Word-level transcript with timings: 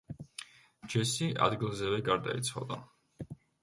ჯესი 0.95 1.29
ადგილზევე 1.51 2.03
გარდაიცვალა. 2.11 2.85